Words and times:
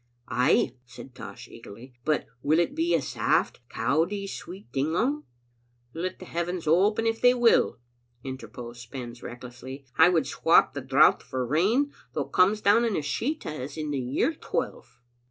"Ay," 0.29 0.73
said 0.83 1.13
Tosh, 1.13 1.47
eagerly, 1.47 1.93
"but 2.03 2.25
will 2.41 2.57
it 2.57 2.73
be 2.73 2.95
a 2.95 3.01
saft, 3.03 3.59
cowdie 3.69 4.25
sweet 4.25 4.71
ding 4.71 4.95
on?" 4.95 5.25
"Let 5.93 6.17
the 6.17 6.25
heavens 6.25 6.65
open 6.65 7.05
if 7.05 7.21
they 7.21 7.35
will," 7.35 7.77
interposed 8.23 8.81
Spens 8.81 9.21
recklessly." 9.21 9.85
I 9.99 10.09
would 10.09 10.25
swap 10.25 10.73
the 10.73 10.81
drought 10.81 11.21
for 11.21 11.45
rain, 11.45 11.93
though 12.13 12.21
it 12.25 12.31
comes 12.31 12.61
down 12.61 12.83
in 12.83 12.97
a 12.97 13.03
sheet 13.03 13.45
as 13.45 13.77
in 13.77 13.91
the 13.91 13.99
year 13.99 14.33
twelve." 14.33 14.99